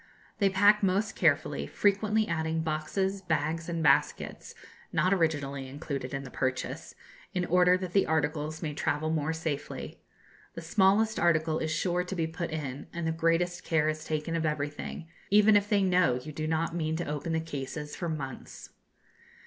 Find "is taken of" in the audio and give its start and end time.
13.89-14.43